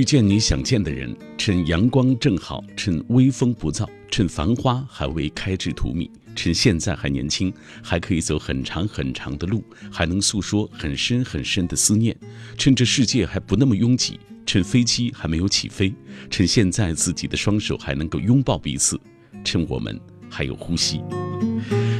[0.00, 7.52] 去见你想见的人，趁阳光正好，趁微风不燥，趁繁花还未开至荼蘼，趁现在还年轻，
[7.82, 9.62] 还可以走很长很长的路，
[9.92, 12.16] 还能诉说很深很深的思念。
[12.56, 15.92] 趁这世界还不那么拥挤，趁飞机还没有起飞，
[16.30, 18.98] 趁现在自己的双手还能够拥抱彼此，
[19.44, 20.00] 趁我们
[20.30, 21.00] 还有呼吸。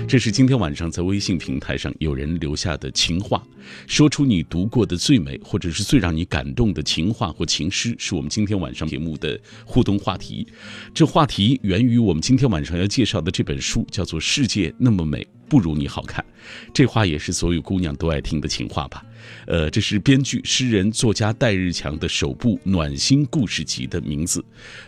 [0.09, 3.41] 这是今天晚上在微信平台上有人留下的情话，
[3.87, 10.45] 说出你读过的最美或者是最让你感动的情话或情诗，是我们今天晚上节目的互动话题。
[10.93, 16.25] 这话题源于我们今天晚上要介绍的这本书，叫做《世界那么美，不如你好看》。
[16.73, 19.05] 这话也是所有姑娘都爱听的情话吧？
[19.47, 24.43] 呃，这是编剧、诗人、作家戴日强的首部暖心故事集的名字。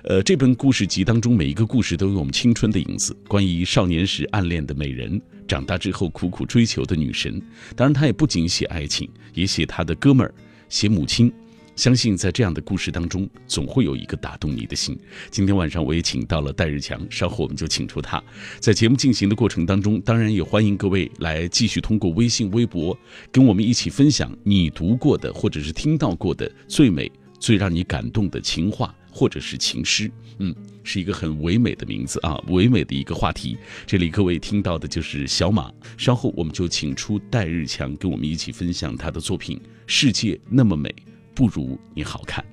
[0.04, 7.42] 呃，这本故事集当中每一个故事都有我们青春的影子，关于少年时暗恋的美人，长大之后苦苦追求的女神。
[7.76, 10.32] 当然，他也不仅写爱情，也写他的哥们儿，
[10.68, 11.30] 写母亲。
[11.74, 14.98] 相信在这样的故事当中，总会有一个打动你的心。
[15.30, 18.22] 今天晚上我也请到了戴日强，稍后我们就请出他。
[18.60, 22.96] 在节目进行的过程当中，当然也欢迎各位来继续通过微信、微博
[23.30, 30.10] 跟我们一起分享你读过的或者是听到过的最美、最让你感动的情话或者是情诗。
[30.38, 33.56] 嗯，是一个很唯美的名字啊，唯美的一个话题。
[33.86, 35.72] 这里各位听到的就是小马。
[35.96, 40.88] 稍后我们就请出戴日强跟我们一起分享他的作品《世界那么美》。
[41.34, 42.44] 不如你好看。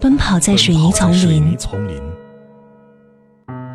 [0.00, 1.56] 奔跑在水泥丛林，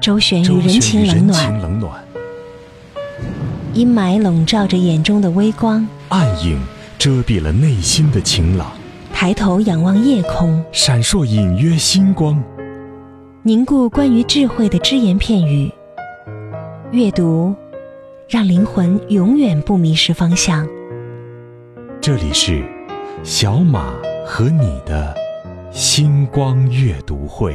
[0.01, 2.03] 周旋于人情冷暖，
[3.73, 6.59] 阴霾笼罩着眼中的微光，暗影
[6.97, 8.71] 遮蔽了内心的晴朗。
[9.13, 12.41] 抬头仰望夜空，闪烁隐约星光，
[13.43, 15.71] 凝固关于智慧的只言片语。
[16.91, 17.55] 阅读，
[18.27, 20.67] 让灵魂永远不迷失方向。
[21.99, 22.63] 这里是
[23.23, 23.93] 小马。
[24.25, 25.13] 和你的
[25.73, 27.53] 星光阅读会。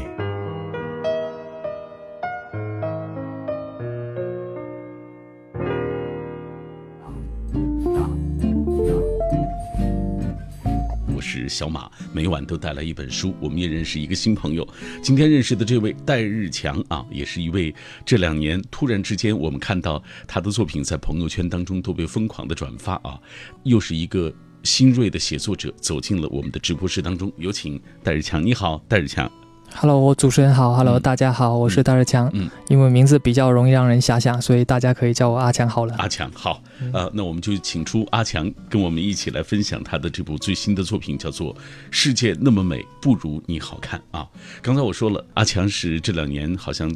[11.15, 13.35] 我是小马，每晚都带来一本书。
[13.41, 14.69] 我们也认识一个新朋友，
[15.03, 17.75] 今天认识的这位戴日强啊，也是一位
[18.05, 23.19] 这两年突然之间我们看到他的作品在朋友圈当中都被疯狂的转发啊，
[23.63, 24.31] 又是一个。
[24.67, 28.45] 新锐的写作者走进了我们的直播室当中，有请戴日强。
[28.45, 29.31] 你好，戴日强。
[29.75, 30.75] Hello，我主持人好。
[30.75, 32.31] Hello，大家好，我是戴日强。
[32.35, 35.95] 嗯，因为名字比较容易让人遐想，所以大家可以叫我阿强好了。
[35.99, 36.63] 阿强好。
[36.93, 41.55] 呃，那我们就请出阿强，跟我们一起来分享他的这部最新的作品，叫做
[41.91, 44.27] 《世界那么美，不如你好看》啊。
[44.61, 46.93] 刚才我说了，阿强是这两年好像。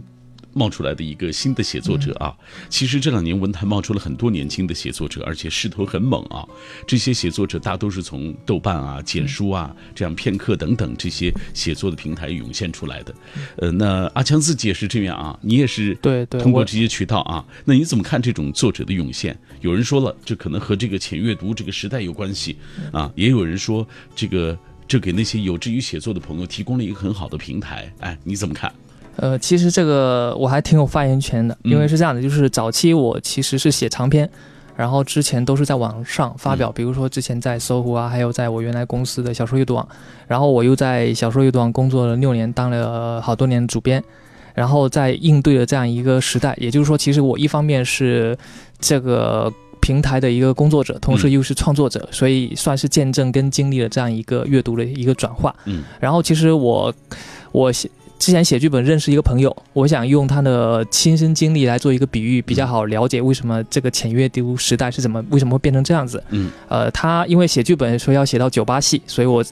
[0.53, 2.35] 冒出来的一个新的写作者啊，
[2.69, 6.47] 其实这两年文坛冒出了很多年轻的写作者，而且势头很猛啊。
[6.87, 13.15] 这些写作者大都是从豆瓣啊、简书啊、这样片刻等等这些写作的平台涌现出来的。
[13.57, 19.39] 呃，那阿强自己也是这样啊，你也是对对，通过这些渠道啊，那你怎么看这种作者的涌现？
[19.61, 22.57] 有人说了，这可能和这个浅阅读这个时代有关系
[22.93, 24.59] 啊，也有人说这个
[24.89, 27.93] 这给那些有志于写作的朋友提供了一个很好的平台。
[28.01, 28.73] 哎，你怎么看？
[29.21, 34.27] 呃，其实这个我还挺有发言权的，因为是这样的，就是早期我其实是写长篇，
[34.75, 39.87] 然后之前都是在网上发表，比如说之前在搜狐啊，还有在我原来公司的小说阅读网，
[40.27, 44.03] 然后我又在小说阅读网工作了六年，当了好多年主编，
[44.55, 48.35] 然后在应对了这样一个时代，也就是说，其实我一方面是
[48.79, 49.53] 这个
[49.83, 55.55] 平台的一个工作者，同时又是创作者，所以算是见证跟经历了这样一个阅读的一个转化。
[55.67, 56.95] 嗯，然后其实我
[57.53, 57.91] 我写。
[58.21, 66.23] 之前写剧本认识一个朋友，我想用他的亲身经历来做一个比喻，比较好了解为什么这个浅阅读时代是怎么为什么会变成这样子。
[66.29, 69.43] 嗯，呃，他因为写剧本说要写到酒吧戏，所以我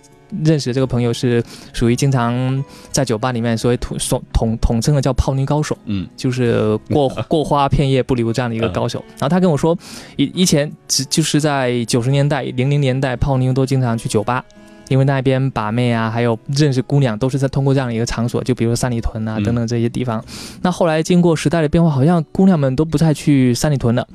[0.45, 1.43] 认识这个朋友是
[1.73, 2.63] 属于经常
[2.93, 3.97] 在酒吧里面所以统
[4.35, 5.75] 统统称的叫泡妞高手。
[5.87, 9.03] 嗯，就是过 过花片叶不留这样的一个高手。
[9.13, 9.75] 然后他跟我说，
[10.17, 14.45] 以以前只就是在九十年代零零年代泡妞都经常去酒吧。
[14.89, 20.25] 因为那边把妹啊，还有认识姑娘，都是在通过这样的一个场所，就比如三里屯啊等等这些地方。
[20.63, 24.07] 那后来经过时代的变化，好像姑娘们都不再去三里屯了，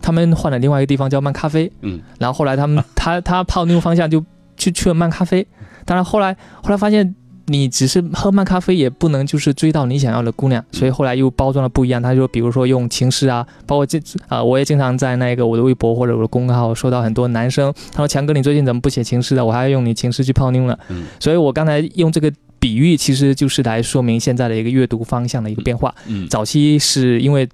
[0.00, 1.70] 他们换了另外一个地方叫漫咖啡。
[1.82, 4.24] 嗯，然后后来他们他他泡妞方向就
[4.56, 5.46] 去去了漫咖啡。
[5.84, 7.14] 当然后来后来发现。
[7.46, 12.02] 你只是喝慢咖啡也不能就是追到你想要的姑娘，所以后来又包装的不一样。
[12.02, 19.44] 他就比如说用情诗啊，包括这啊，我也经常在那个我的微博或者我的公众号收到很多男生，他说强哥你最近怎么不写情诗了？
[19.44, 20.78] 我还要用你情诗去泡妞了。
[20.88, 25.94] 嗯，所以我刚才用这个比喻，其实就是来说明现在的一个阅读方向的一个变化。
[26.06, 27.48] 嗯，早期是因为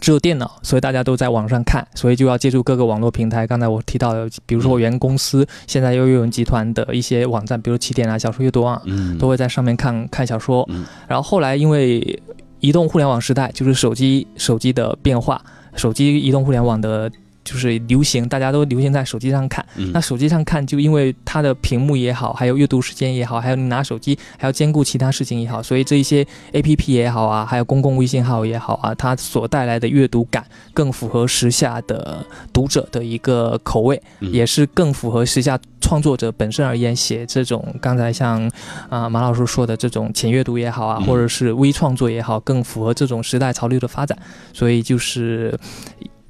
[0.00, 3.46] 只有电脑，所以大家都在网上看，所以就要借助各个网络平台。
[3.46, 10.64] 刚才我提到的，比如说我原公司现在又阅文集团的一些网站，比如起点啊、小说阅读啊，嗯，都会在上面看看小说。
[10.70, 12.20] 嗯然后后来因为
[12.60, 15.42] 移动互联网时代，就是手机手机的变化，
[15.74, 17.10] 手机移动互联网的。
[17.44, 19.64] 就是流行，大家都流行在手机上看。
[19.76, 19.90] 嗯。
[19.92, 30.44] 那手机上看，就因为它的屏幕也好，还有阅读时间也好，还有你拿手机还要兼顾其他事情也好，所以这一些 A P P 也好啊，还有公共微信号也好啊，它所带来的阅读感
[30.74, 34.32] 更符合时下的读者的一个口味，嗯。
[34.32, 38.50] 也是更符合时下创作者本身而言写这种刚才像
[38.88, 41.06] 啊、马老师说的这种浅阅读也好啊，嗯。
[41.06, 44.18] 或者是微创作也好，更符合这种时代潮流的发展，
[44.52, 45.58] 所以就是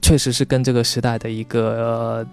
[0.09, 2.27] 确实是跟这个时代的一个。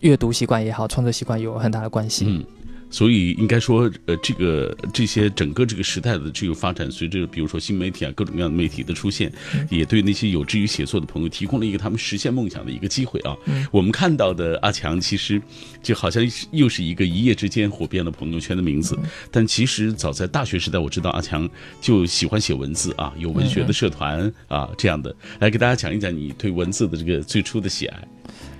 [0.00, 2.46] 阅读习惯也好，创作习惯有很大的关系。
[2.88, 9.66] 所以应该说，呃，这个这些整个这个时代的这个发展，随着比如说新媒体啊各种各样的媒体的出现，嗯。
[9.70, 13.36] 也对那些有志于写作的朋友提供了一个他们实现梦想的一个机会啊。
[13.46, 13.66] 嗯。
[13.70, 15.42] 我们看到的阿强，其实
[15.82, 18.82] 就好像是又是一个一夜之间火遍了朋友圈的名嗯。
[18.82, 18.98] 字，
[19.30, 21.48] 但其实早在大学时代，我知道阿强
[21.80, 28.08] 就喜欢写文字啊，有文学的社团啊这样的，来给大家讲一讲你对文字的这个最初的喜爱。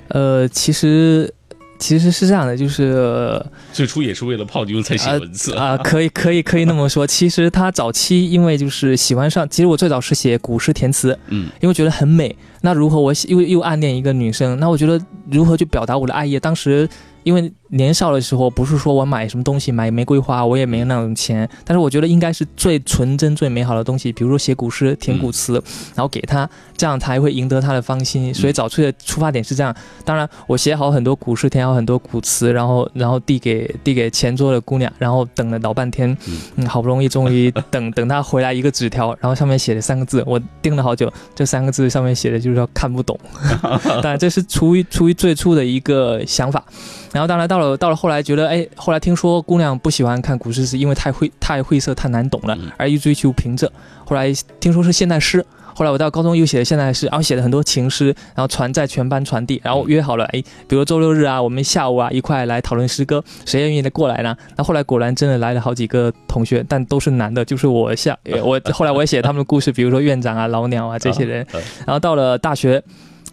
[0.08, 1.32] 呃，其实
[1.78, 7.04] 其实是这样的，就是呃最初也是为了泡妞才写文字啊、可以可以可以那么说。
[7.08, 12.34] 其实他早期因为就是喜欢上，其实我最早是写古诗填词，嗯因为觉得很美。
[12.62, 15.00] 那如何我喜又又暗恋一个女生，那我觉得
[15.30, 16.38] 如何去表达我的爱意？
[16.40, 16.88] 当时
[17.22, 25.54] 因为年少的时候，不是说我买什么东西买玫瑰花，我也没有那种钱，但是我觉得应该是最纯真、最美好的东西，比如说写古诗、填古词，
[25.94, 28.32] 然后给她，这样才会赢得她的芳心。
[28.32, 29.74] 所以早期的出发点是这样。
[30.04, 36.16] 当然，我写好很多古诗，填好很多古词，然后 然后递给递给前桌的姑娘，然后等了老半天，
[36.56, 43.18] 嗯，好不容易终于等等她回来一个纸条，然后上面写了三个字，我盯了好久，这三个字上面写的就是说看不懂。
[44.02, 46.64] 当然，这是出于出于最初的一个想法。
[47.12, 53.68] 然后当然到了到了后来，觉得哎，后来听说姑娘不喜欢看古诗词，因为太晦太晦涩太难懂了嗯，而一追求平仄。
[54.04, 55.44] 后来听说是现代诗。
[55.78, 64.34] 后来我到高中又写了现代诗，然后写了很多情诗，然后传在全班传递，然后约好了，哎，比如周六日啊，我们下午啊一块来讨论诗歌，谁愿意的过来呢？
[64.56, 72.82] 那后来果然真的来了好几个同学，但都是男的，就是我下我后来我也写他们的故事，比如说院长啊、老鸟啊这些人，啊然后到了大学，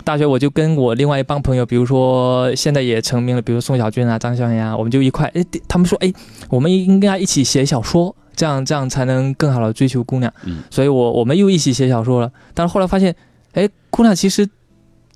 [0.03, 6.11] 大学我就跟我另外一帮朋友，比如说现在也成名了，比如宋小军啊、张小岩啊，我们就一块，哎，他们说，哎，
[6.49, 10.31] 我们应该一起写小说，这样这样才能更好的追求姑娘。
[10.45, 12.31] 嗯所以我我们又一起写小说了。
[12.53, 13.15] 但是后来发现，
[13.53, 14.47] 哎，姑娘其实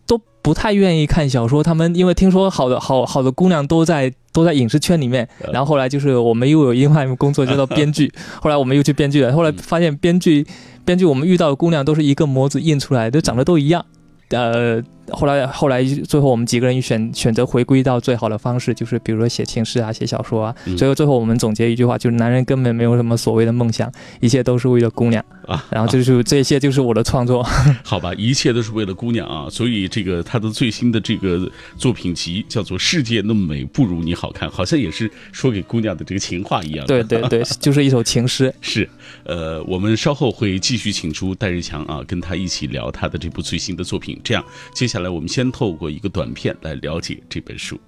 [0.07, 8.11] 都不太愿意看小说，他们因为听说好的好好的姑娘都在都在影视圈里面，呃然后后来就是我们又有另外一份工作叫做 编剧，
[8.41, 10.47] 后来我们又去编剧了，后来发现编剧
[10.85, 13.85] 编剧我们遇到的姑娘都是一个模子印出来的，都长得都一样。
[14.29, 14.81] 呃，
[15.11, 20.55] 后来后来最后我们几个人选选择回归到最好的方式，就是比如说写情诗啊，写小说啊。
[20.65, 25.23] 嗯最后最后我们总结一句话，就是男人根本没有什么所谓的梦想，一切都是为了姑娘。
[25.47, 27.41] 啊，然后就是这些就是我的创作。
[27.81, 29.47] 好吧，一切都是为了姑娘啊！
[29.49, 36.85] 所以这个他的最新的这个作品集叫做《世界那么美，不如你好看》，好像也是说给姑娘的这个情话一样。
[36.85, 38.53] 对对对， 就是一首情诗。
[38.59, 38.87] 是，
[39.23, 44.19] 呃，我们稍后会继续请出戴日强啊，跟他一起聊他的这部最新的作品。
[44.21, 44.43] 这样，
[44.73, 47.79] 接下下来我们先透过一个短片来了解这本书。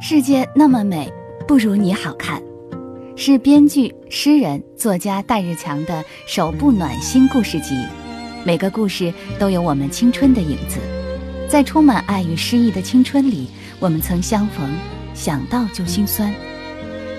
[0.00, 1.12] 世界那么美，
[1.48, 2.40] 不如你好看，
[3.16, 7.74] 是编剧、诗人、作家戴日强的首部暖心故事集。
[8.44, 10.78] 每个故事都有我们青春的影子，
[11.48, 13.48] 在充满爱与诗意的青春里，
[13.80, 14.70] 我们曾相逢，
[15.14, 16.32] 想到就心酸。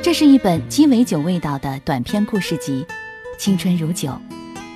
[0.02, 2.86] 这是一本鸡尾酒味道的短篇故事集，
[3.38, 4.18] 青春如酒，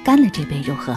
[0.04, 0.94] 干了这杯如何？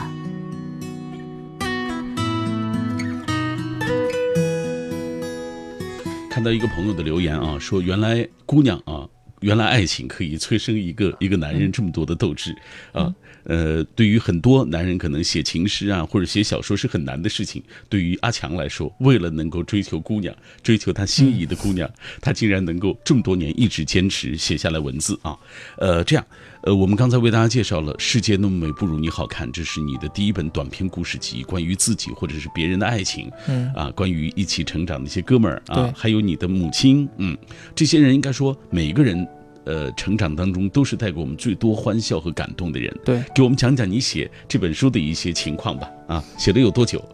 [6.35, 12.53] 看到一个朋友的留言啊，说原来姑娘啊，原来爱情可以催生一个 一个男人这么多的斗志
[12.91, 13.15] 啊。
[13.45, 17.63] 呃，对于很多男人，可能写情诗啊或者写小说是很难的事情。
[17.89, 21.89] 对于阿强来说，为了能够追求姑娘，追求他心仪的姑娘，
[22.21, 25.39] 他竟然能够这么多年一直坚持写下来文字啊。
[25.77, 26.27] 呃，这样，
[26.65, 33.31] 呃，我们刚才为大家介绍了《世界那么美，不如你好看》，这是你的第一本短篇故事集，关于自己或者是别人的爱情。
[33.49, 37.37] 嗯啊，关于一起成长的一些哥们儿啊，还有你的母亲，嗯，
[37.75, 39.29] 这些人应该说每个人，
[39.65, 42.91] 呃，成长当中都是带给我们最多欢笑和感动的人。
[43.05, 45.87] 对，给我们讲讲你写这本书的一些情况吧。
[46.07, 47.05] 啊，写了有多久？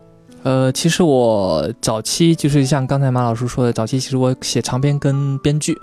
[0.45, 5.77] 呃，其实我早期就是像刚才马老师说的，早期其实我写长篇跟编剧，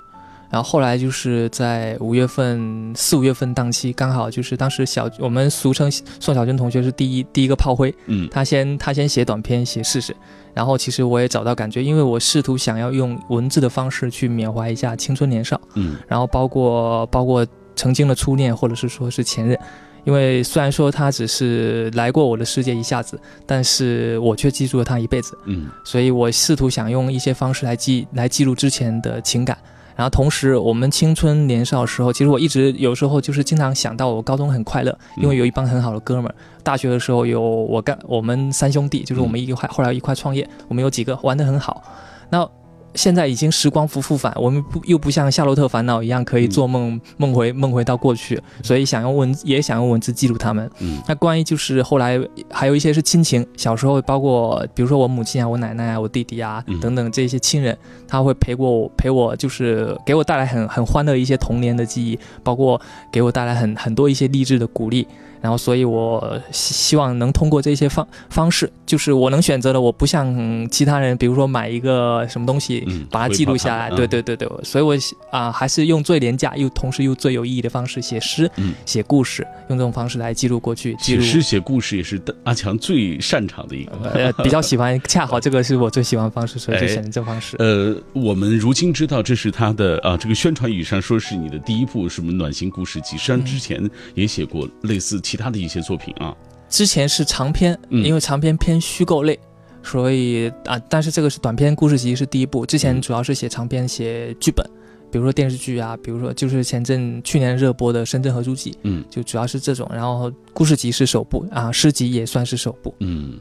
[0.50, 8.26] 然后后来就是在五月份、四五月份档期，刚好就是当时小我们俗称宋小军同学是第一第一个炮灰，嗯。
[8.30, 10.16] 他先他先写短篇写试试，
[10.54, 15.96] 然后其实我也找到感觉，因为我试图想要用文字的方式去缅怀一下青春年少，嗯。
[16.06, 19.58] 然后包括包括曾经的初恋或者是说是前任，
[20.04, 25.36] 因为虽然说他只是来过我的世界一下子，但是我却记住了他一辈子。
[25.44, 25.68] 嗯。
[25.84, 29.58] 所以我试图想用一些方式来记来记录之前的情感。
[29.98, 36.34] 然后同时，我们青春年少的时候，其实我一直有时候就是经常想到我高中很快乐，因为有一帮很好的哥们儿。
[36.62, 41.82] 大学的时候有我干我们三兄弟，就是我们一块后来一块创业，我们有几个玩得很好。
[42.30, 42.48] 那
[42.94, 50.68] 现在已经时光不复返，我们不又不像《夏洛特烦恼》一样可以做梦梦回梦回到过去，所以想用文也想用文字记录他们。
[50.80, 57.76] 嗯那关于就是后来还有一些是亲情，小时候包括比如说我母亲啊、我奶奶啊、我弟弟啊嗯等等这些亲人，
[58.08, 62.80] 他会陪过我，陪我就是给我带来很很欢乐一些童年的记忆，包括
[63.12, 65.06] 给我带来很很多一些励志的鼓励。
[65.40, 73.90] 然后，所以我希希望能通过这些方方式，就是我能选择的，我不像其他人，比如说买一个什么东西，嗯把它记录下来。
[73.90, 74.96] 对对对对，所以我
[75.30, 83.92] 啊、还是用最廉价又同时又最有意义的方式写诗、嗯写故事，用这种方式来记录过去，记录写诗写故事也是阿强最擅长的一个。
[84.14, 87.56] 呃，比较喜欢，恰好这个是我最喜欢的方式，所以就哎选择这种方式。
[87.58, 96.34] 呃，我们如今知道这是他的啊，这个宣传语上说是你的第一部什么暖心故事集，实际上之前也写过类似其他的一些作品啊。
[96.70, 99.38] 之前是长篇，嗯因为长篇偏虚构类，
[99.82, 102.64] 所以啊，但是这个是短篇故事集是第一部。
[102.64, 104.64] 之前嗯主要是写长篇，写剧本，
[105.10, 109.86] 比如说电视剧啊，比如说就是前阵去年热播的《深圳合租记》，嗯就主要是这种。
[109.92, 112.94] 然后故事集是首部啊，诗集也算是首部。
[113.00, 113.38] 嗯，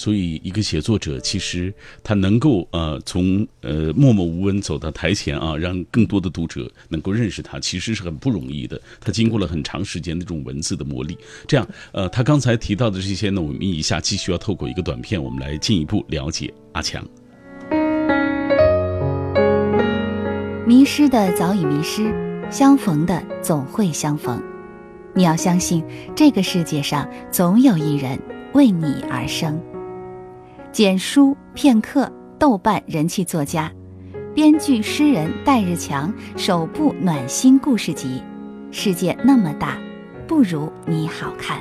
[0.00, 1.70] 所以一个写作者其实
[2.02, 8.80] 他能够呃从呃默默无闻走到台前啊，让更多的读者能够认识他，其实是很不容易的。
[8.98, 11.14] 他经过了很长时间的这种文字的磨砺。
[11.46, 17.06] 这样呃，他刚才提到的这些呢，我们以下继续要透过一个短片，我们来进一步了解阿强。
[20.66, 22.10] 迷失的早已迷失，
[22.50, 24.42] 相逢的总会相逢。
[25.14, 25.84] 你要相信，
[26.16, 28.18] 这个世界上总有一人
[28.54, 29.60] 为你而生。
[30.72, 33.70] 简书片刻，豆瓣人气作家，
[34.32, 38.22] 编剧诗人戴日强首部暖心故事集。
[38.70, 39.76] 世界那么大，
[40.28, 41.58] 不如你好看。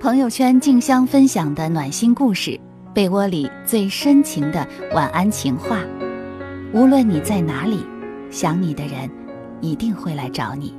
[0.00, 2.58] 朋友圈竞相分享的暖心故事，
[2.92, 5.78] 被窝里最深情的晚安情话。
[6.74, 7.78] 无论你在哪里。
[8.28, 9.10] 想你的人，
[9.60, 10.74] 一定会来找你。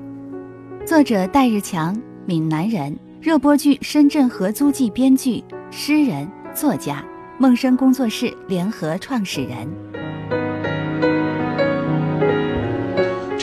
[0.88, 7.06] 作者戴日强，闽南人，热播剧《深圳合租记》编剧、诗人、作家，
[7.44, 10.03] 梦生工作室联合创始人。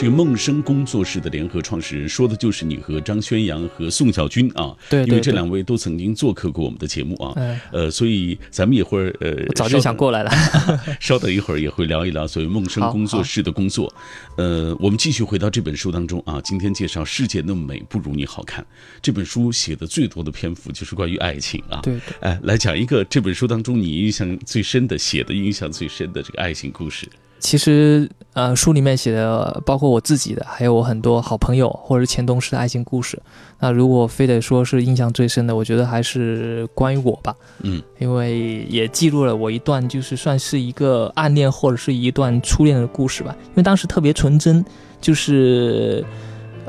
[0.01, 10.31] 这个梦生工作室的联合创始人说的就是你和张宣阳和宋小军啊，对对因为这两位都曾经做客过我们的节目啊，哎呃，所以咱们一会儿呃，我早就想过来了。
[10.99, 13.93] 稍等一会儿也会聊一聊所谓梦生工作室的工作。
[14.37, 18.63] 呃，我们继续回到这本书当中啊，今天介绍《世界那么美，不如你好看》
[19.03, 21.79] 这本书写的最多的篇幅就是关于爱情啊。
[21.83, 22.01] 对对。
[22.21, 27.07] 哎，来讲一个这本书当中你印象最深的、写的印象最深的这个爱情故事。
[27.41, 33.19] 其实，呃，书里面写的包括我自己的，还有我很多好朋友或者是前同事的爱情故事。
[33.59, 43.35] 那如果非得说是印象最深的，我觉得还是关于我吧，嗯因为也记录了我一段就是算是一个暗恋或者是一段初恋的故事吧。
[43.47, 44.63] 因为当时特别纯真，
[45.01, 46.05] 就是，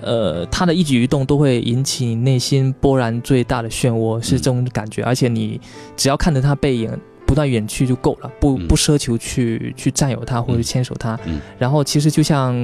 [0.01, 5.05] 呃，他的一举一动都会引起你内心波澜最大的漩涡，是这种感觉。
[5.05, 5.61] 而且你
[5.97, 6.91] 只要看着他背影。
[7.33, 11.19] 不断远去就够了，不嗯不奢求去去占有他或者嗯牵手他。
[11.25, 12.55] 嗯然后其实就像，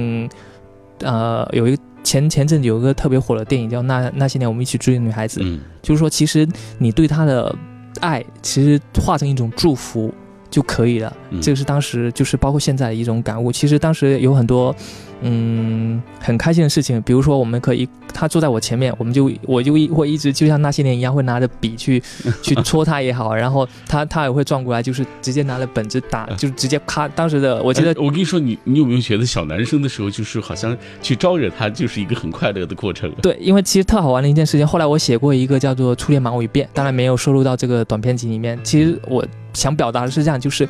[0.99, 6.47] 呃，有一个前前阵子有一个特别火的电影叫《那那些年我们一起追的女孩子》，嗯就是说其实
[6.77, 7.55] 你对她的
[7.99, 10.13] 爱，其实化成一种祝福
[10.51, 11.11] 就可以了。
[11.31, 13.51] 嗯这个是当时就是包括现在的一种感悟。
[13.51, 14.75] 其实当时有很多。
[15.21, 22.01] 嗯，很开心的事情，比如说我们可以，他坐在我前面，我们就我就会一直就像那些年一样，会拿着笔去
[22.41, 27.07] 去戳他也好，然后他他也会转过来，就是直接拿着本子打，就直接咔。
[27.09, 33.11] 当时的我记得哎我跟你说，你你有没有觉得小男生的时候，就是好像去招惹他，就是一个很快乐的过程？
[33.21, 34.65] 对，因为其实特好玩的一件事情。
[34.65, 38.57] 后来我写过一个叫做《初恋马尾辫》，当然没有收录到这个短篇集里面。
[38.63, 40.67] 其实我想表达的是这样，就是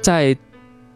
[0.00, 0.36] 在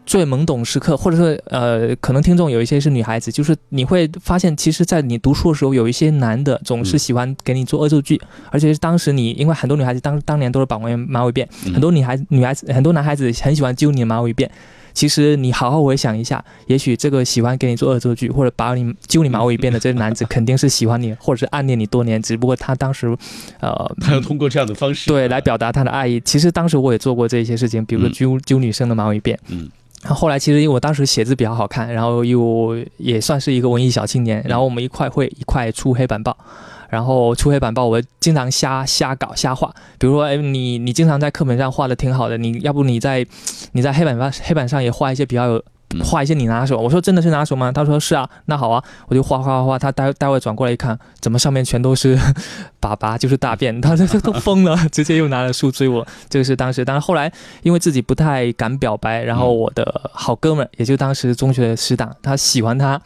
[0.09, 14.49] 最懵懂时刻，或者说呃，可能听众有一些是女孩子，就是你会发现，其实，在你读书的时候，有一些男的总是喜欢给你做恶作剧，而且是当时你，因为很多女孩子当当年都是绑完马尾辫，很多女孩女孩子很多男孩子很喜欢揪你的马尾辫。
[14.95, 23.15] 其实你好好回想一下，也许这个喜欢给你做恶作剧或者把你揪你马尾辫的这个男子，肯定是喜欢你，或者是暗恋你多年，只不过他当时，
[23.59, 26.19] 呃，他要通过这样的方式对来表达他的爱意。
[26.21, 29.37] 其实当时我也做过这些事情，比如说揪揪女生的马尾辫。
[29.49, 29.69] 嗯。
[30.01, 36.35] 然后后来其实因为我当时写字比较好看，然后又也算是一个文艺小青年，然后我们一块会一块出黑板报。
[36.89, 39.71] 然后出黑板报，我经常瞎瞎搞瞎画。
[39.99, 43.23] 比如说，哎，你你经常在课本上画的挺好的，你要不你在
[43.73, 45.63] 你在黑板上黑板上也画一些比较有。
[46.03, 47.71] 画一些你拿手，我说真的是拿手吗？
[47.71, 49.79] 他说是啊，那好啊，我就画画画画。
[49.79, 52.15] 他待待会转过来一看，怎么上面全都是
[52.79, 56.05] 粑粑，就是大便， 他这这都疯了，直接又拿了书追我。
[56.29, 57.31] 这个是当时，但是后来
[57.63, 63.01] 因为自己不太敢表白，然后我的好哥们，也就当时中学的师长，他喜欢他，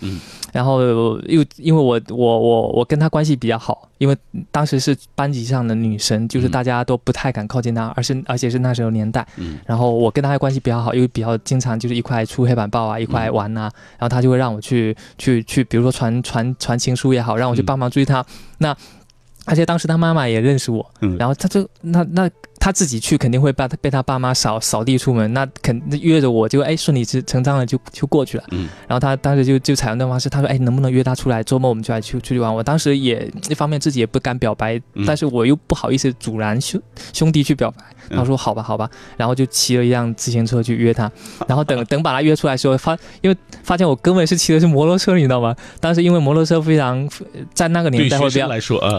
[0.53, 3.89] 然后又因为我我我我跟她关系比较好。
[3.97, 4.17] 因为
[4.51, 9.25] 当时是班级上的女神，就是大家都不太敢靠近她，而是而且是那时候年代。
[9.37, 13.61] 嗯，然后我跟她的关系比较好，因为比较经常就是一块出黑板报啊，一块玩呐，
[13.97, 18.25] 然后她就会让我去去去，比如说传传传情书也好，让我去帮忙追她。
[18.59, 18.75] 那
[19.45, 20.85] 而且当时她妈妈也认识我，
[21.17, 22.29] 然后她就那那。
[22.63, 28.43] 他自己去肯定会被他被他爸妈扫扫地出门，那肯约着我就哎顺理成章的就就过去了。
[28.51, 32.55] 嗯，然后他当时就就采用那方式，他说哎能不能约他出来，周末我们就来去出去玩。
[32.55, 37.83] 我当时也一方面自己也不敢表白，但是我又不好意思阻拦兄兄弟去表白。
[38.09, 41.11] 他说好吧好吧，然后就骑了一辆自行车去约他，
[41.47, 45.53] 然后等等把他约出来时候发，因为发现我根本是骑的是摩托车，你知道吗？
[45.81, 47.09] 当时因为摩托车非常
[47.53, 48.47] 在那个年代会比较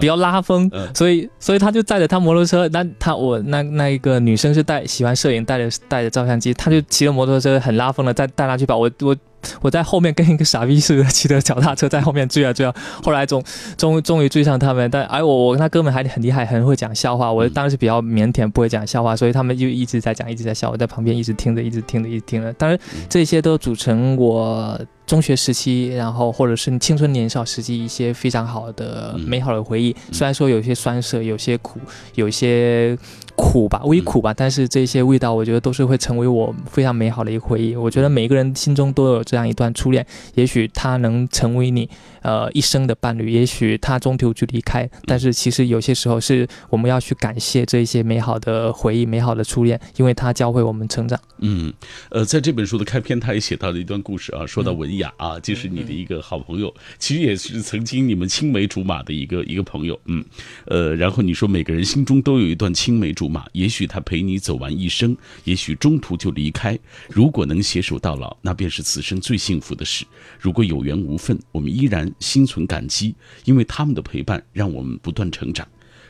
[0.01, 3.41] 比较拉风，所以所以他就载着他摩托车，那他我。
[3.55, 8.77] 那那一个女生是带喜欢摄影，带着带着照相机，她就骑着摩托车很拉风的，再带她去跑。
[8.77, 9.17] 我我
[9.61, 12.75] 我在后面跟一个傻逼似的骑着脚踏车在后面追啊追啊。
[13.05, 13.45] 后来终
[13.77, 17.33] 终终于追上他们，但而我我跟他哥们还很厉害，很会讲笑话。
[17.33, 20.71] 我当时比较腼腆，不会讲笑话，所以他们就一直在讲，一直在笑。
[20.71, 22.53] 我在旁边一直听着，一直听着，一直听着。
[22.55, 22.77] 当然
[23.09, 29.95] 这些都组成我中学时期，然后或者是青春年少时期一些非常好的美好的回忆。
[30.11, 31.79] 虽然说有些酸涩，有些苦，
[32.15, 32.99] 有些。
[33.37, 37.75] 苦吧，微苦吧，但是这些味道，我觉得都是会成为我非常美好的一个回忆。
[37.75, 41.89] 我觉得每个人心中都有这样一段初恋，也许他能成为你
[42.23, 44.89] 呃一生的伴侣，也许他中途就离开。
[45.05, 51.19] 但是其实有些时候是我们要去感谢这一些美好的回忆、美好的初恋，因为它教会我们成长。
[51.39, 51.73] 嗯，
[52.11, 59.99] 呃，在这本书的开篇，他也写到了一段故事啊，说到文雅啊，就是你的一个好朋友，其实也是曾经你们青梅竹马的一个一个朋友。
[60.05, 60.25] 嗯，
[60.67, 63.24] 呃，然后你说每个人心中都有一段青梅竹。
[63.53, 66.79] 也许他陪你走完一生，也许中途就离开。
[67.09, 70.05] 如果能携手到老，那便是此生最幸福的事。
[70.39, 75.67] 如果有缘无分，我们依然心存感激，因为他们的陪伴让我们不断成长。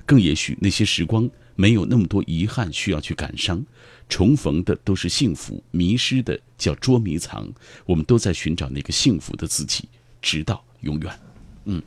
[0.06, 3.64] 更也许那些时光没有那么多遗憾需要去感伤，
[4.08, 7.50] 重逢的都是幸福，迷失的叫捉迷藏。
[7.86, 9.88] 我们都在寻找那个幸福的自己，
[10.20, 11.20] 直到永远。
[11.64, 11.82] 嗯。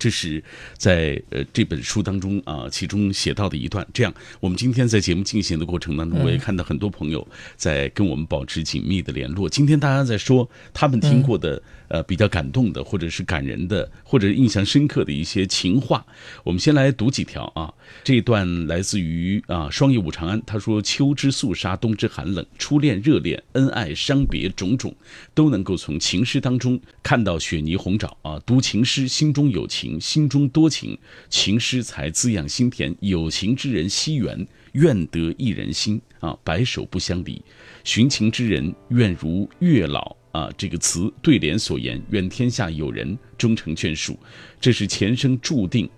[0.00, 0.42] 这是
[0.76, 3.86] 在呃这本书当中啊，其中写到的一段。
[3.94, 7.24] 这样，我们今天在节目进行的过程当中，我也看到很多朋友
[7.56, 9.48] 在跟我们保持紧密的联络。
[9.48, 11.62] 今天大家在说他们听过的。
[11.90, 16.06] 呃，比较感动的，或者是感人的，或者印象深刻的一些情话，
[16.44, 17.74] 我们先来读几条啊。
[18.04, 24.94] 这一段来自于啊，双叶武长安，他说：“秋之肃杀，冬之寒冷，初恋、热恋、恩爱、伤别，种种，
[25.34, 28.40] 都能够从情诗当中看到雪泥红爪啊。
[28.46, 30.96] 读情诗，心中有情，心中多情，
[31.28, 32.94] 情诗才滋养心田。
[33.00, 37.42] 有情之人惜缘，愿得一人心啊，白首不相离。
[37.82, 44.18] 寻情之人，愿如月老。”啊，这个词对联所言，愿天下有人终成眷属，
[44.60, 45.90] 这是前生注定，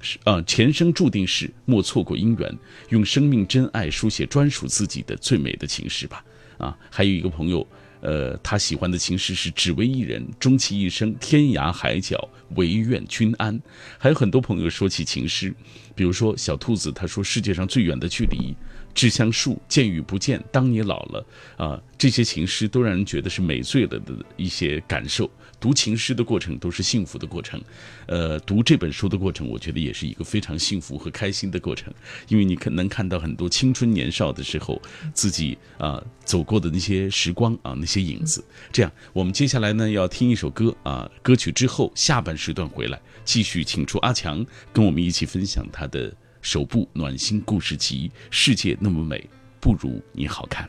[0.00, 6.24] 是啊，前生注定是莫错过姻缘，用生命真爱书写专属自己的最美的情诗吧。
[6.58, 7.64] 啊，还有一个朋友，
[8.00, 13.60] 呃，他喜欢的情诗是只为一人，终其一生，天涯海角唯愿君安。
[13.96, 15.54] 还有很多朋友说起情诗，
[15.94, 18.56] 比如说小兔子，他说世界上最远的距离。
[18.94, 25.30] 志向树，见与不见，当你老了啊，这些情诗都让人觉得是美醉了的一些感受。
[25.60, 27.60] 读情诗的过程都是幸福的过程，
[28.06, 31.92] 呃，读这本书的过程，我觉得也是一个非常幸福和开心的过程，
[32.28, 34.80] 因为你可能看到很多青春年少的时候
[35.12, 38.44] 自己啊走过的那些时光啊那些影子。
[38.70, 46.14] 这样，我们接下来呢要听一首歌啊，歌曲之后下半时段回来继续请出阿强跟我们一起分享他的。
[46.40, 49.28] 首部暖心故事集世界那么美
[49.60, 50.68] 不如你好看。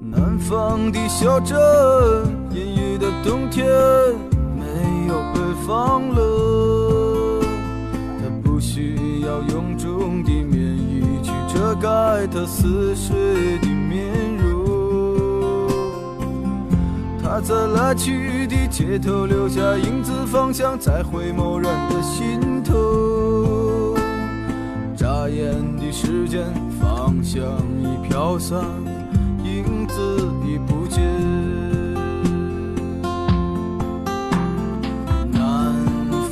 [0.00, 1.56] 南方的小镇，
[2.50, 3.64] 阴雨的冬天，
[4.56, 4.64] 没
[5.08, 7.40] 有北方冷。
[8.18, 15.68] 它不需要臃肿的棉衣去遮盖它似水的面容。
[17.22, 23.39] 它在来去的街头留下影子，方向在回眸人的心头。
[25.30, 26.44] 眨眼的时间，
[26.80, 27.40] 芳香
[27.80, 28.60] 已飘散，
[29.44, 31.00] 影子已不见。
[35.30, 35.72] 南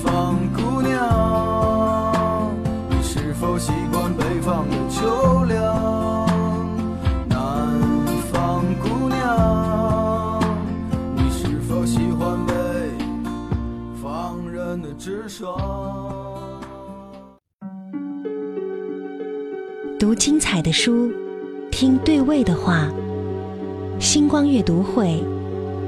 [0.03, 2.51] 方姑娘，
[2.91, 6.27] 你是否习惯北方的秋凉？
[7.29, 7.79] 南
[8.33, 10.41] 方姑娘，
[11.15, 12.53] 你是否喜欢北
[14.03, 16.08] 方人的直爽？
[20.19, 21.13] 精彩的书，
[21.71, 22.91] 听对味的话。
[24.01, 25.23] 星光阅读会，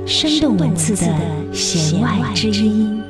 [0.07, 3.03] 生动文字的弦外之音。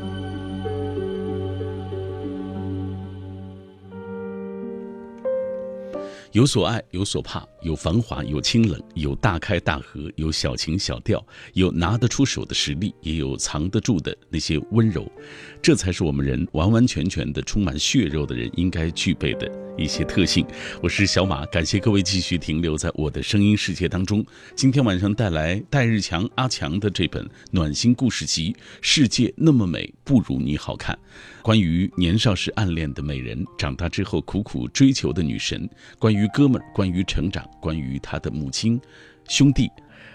[6.33, 15.11] 有所爱，有所怕，有繁华，有清冷，有大开大合，有小情小调，有拿得出手的实力，也有藏得住的那些温柔，
[15.61, 20.47] 这才是我们人完完全全的充满血肉的人应该具备的一些特性。
[20.83, 24.25] 我是小马，感谢各位继续停留在我的声音世界当中。
[24.57, 30.97] 今天晚上带来戴日强阿强的这本暖心故事集《世界那么美，不如你好看》。
[31.43, 35.69] 关于年少时暗恋的美人，长大之后苦苦追求的女神，
[35.99, 38.81] 关于哥们儿，关于成长，关于他的母亲、
[39.29, 39.71] 兄弟，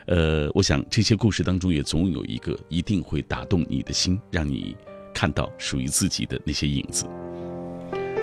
[0.08, 4.76] 呃，我想这些故事当中也总有一个一定会打动你的心，让你
[5.14, 7.06] 看到属于自己的那些影子。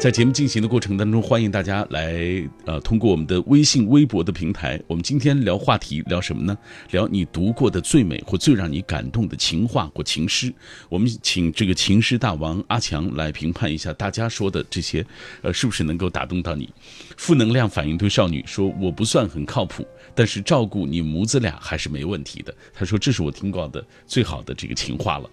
[0.03, 4.77] 在节目进行的过程当中，欢迎大家来，呃，通过我们的微信、微博的平台。
[4.89, 6.59] 我们今天聊话题，聊什么呢？
[6.91, 10.53] 聊你读过的最美或最让你感动的情话或情诗。
[10.89, 15.07] 我们请这个情诗大王阿强来评判一下，大家说的这些，
[15.41, 16.69] 呃，是不是能够打动到你？
[17.17, 19.87] 负能量反应堆少女说：“我不算很靠谱，
[20.17, 25.31] 但是照顾你母子俩还是没问题的。”她说：“这是我听过的最好的这个情话了。”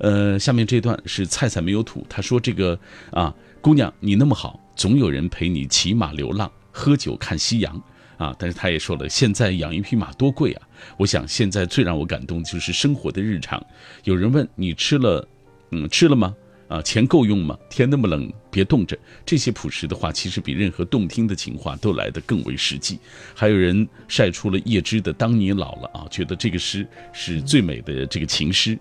[0.00, 3.34] 呃，下面这段是菜菜没有土，他说：“这个啊。”
[3.66, 7.82] 姑娘，你那么好，总有人陪你骑马流浪、喝酒看夕阳
[8.16, 8.32] 啊！
[8.38, 10.68] 但是他也说了，现在养一匹马多贵啊！
[10.96, 13.60] 我想现在最让我感动的就是生活的日常。
[14.04, 15.28] 有人问你吃了，
[15.72, 16.32] 嗯，吃了吗？
[16.68, 17.58] 啊，钱够用吗？
[17.68, 18.96] 天那么冷，别冻着。
[19.24, 23.00] 这些朴实的话，其实比任何动听的情话都来得更为实际。
[23.34, 28.78] 还有人晒出了叶芝的《当你老了》啊，觉得这个诗是最美的这个情诗。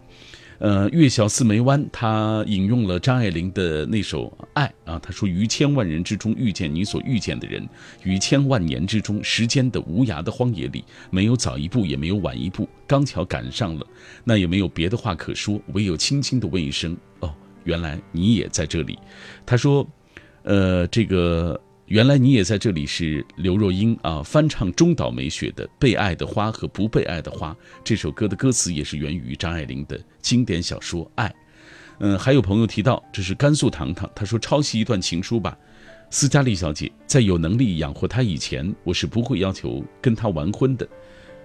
[0.59, 7.67] 呃，月小四梅湾，他引用了张爱玲的那首《爱》啊，他说：“于千万人之中遇见你所遇见的人，
[8.03, 13.85] 于千万年之中，时间的无涯的荒野里，没有早一步，也没有晚一步，刚巧赶上了，
[14.23, 17.33] 那也没有别的话可说，唯有轻轻的问一声：哦，
[17.65, 18.97] 原来你也在这里。”
[19.45, 19.85] 他说
[20.43, 27.51] ：“呃，这个。”原来你也在这里，是刘若英啊翻唱中岛美雪的《被爱的花和不被爱的花》
[27.83, 31.29] 这首歌的歌词也是源于张爱玲的经典小说《爱》。
[31.99, 35.55] 嗯，还有朋友提到这是甘肃糖糖，他说抄袭一段情书吧。
[36.09, 40.87] 斯嘉丽小姐在有能力养活他以前，我是不会要求跟他完婚的。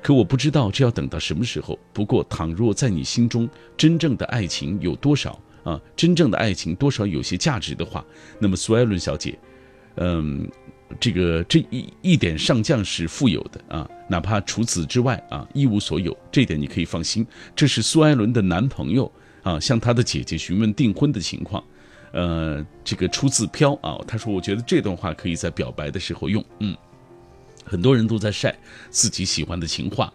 [0.02, 1.78] 可我不知道这要等到什么时候。
[1.92, 5.78] 不过，倘若在你心中真正的爱情有多少啊？
[5.94, 8.02] 真正的爱情多少有些价值的话，
[8.38, 9.38] 那么苏艾伦小姐，
[9.96, 10.48] 嗯，
[10.98, 17.26] 这个这一一点上将是富有的啊，哪怕除此之外啊一无所有，这点你可以放心。
[17.54, 19.10] 这是苏艾伦的男朋友
[19.42, 21.62] 啊，向他的姐姐询问订婚的情况。
[22.12, 26.76] 呃，这个出自飘啊，他说我觉得这段话可以在表白的时候用，嗯。
[27.64, 30.12] 很多人都在晒自己喜欢的情话，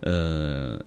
[0.00, 0.80] 呃。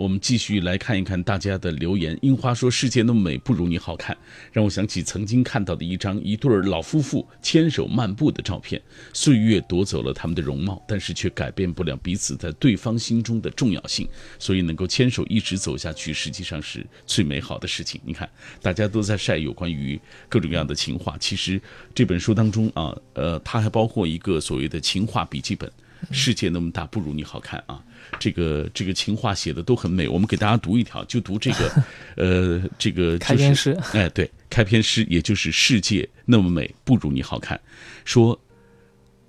[0.00, 2.18] 我们继续来看一看大家的留言。
[2.22, 4.16] 樱花说：“世界那么美，不如你好看。”
[4.50, 8.80] 让我想起曾经看到的一张一对老夫妇牵手漫步的照片。
[9.12, 14.08] 岁月夺走了他们的容貌，但是却改变不了彼此在对方心中的重要性。
[14.38, 18.00] 所以能够牵手一直走下去，实际上是最美好的事情。
[18.02, 18.26] 你看，
[18.62, 21.14] 大家都在晒有关于各种各样的情话。
[21.20, 21.60] 其实
[21.94, 25.70] 这本书当中啊，呃，它还包括一个所谓的情话笔记本。
[26.10, 27.82] 世界那么大，不如你好看啊。
[28.18, 31.84] 这个这个情话写的都很美，我们给大家读一条，就读这个，
[32.16, 37.60] 呃，这个开篇诗，哎，对，开篇诗，也就是世界那么美，不如你好看。
[38.04, 38.38] 说，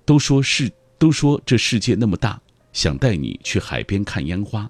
[0.04, 2.40] 都说世，都说这世界那么大，
[2.72, 4.68] 想带你去海边看烟花。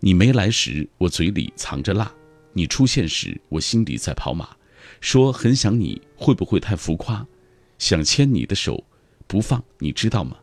[0.00, 2.06] 你没来时，我嘴里藏着辣；
[2.52, 4.48] 你出现时，我心里在跑马。
[5.00, 7.24] 说很想你，会不会太浮夸？
[7.78, 8.82] 想牵你的手
[9.26, 10.36] 不放，你知道吗？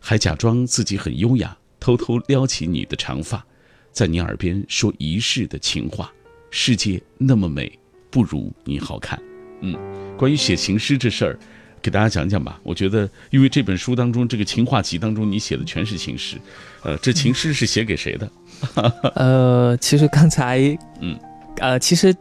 [0.00, 1.56] 还假装自己很优雅。
[1.78, 3.42] 偷偷撩起你的长发，
[3.90, 6.12] 在你耳边说一世的情话。
[6.50, 7.72] 世界那么美，
[8.10, 9.18] 不如你好看。
[9.62, 9.74] 嗯，
[10.18, 11.38] 关于写情诗这事儿，
[11.80, 12.60] 给大家讲讲吧。
[12.62, 16.36] 我觉得，因为这本书当中这个情话集当中，你写的全是情诗。
[16.82, 18.30] 呃，这情诗是写给谁的？
[19.16, 20.58] 呃，其实刚才，
[21.00, 21.18] 嗯，
[21.56, 22.14] 呃，其实。